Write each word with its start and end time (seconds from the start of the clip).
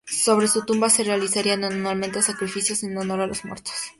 Sobre 0.07 0.47
su 0.47 0.65
tumba 0.65 0.89
se 0.89 1.03
realizarían 1.03 1.63
anualmente 1.63 2.23
sacrificios 2.23 2.81
en 2.81 2.97
honor 2.97 3.21
a 3.21 3.27
los 3.27 3.45
muertos. 3.45 3.71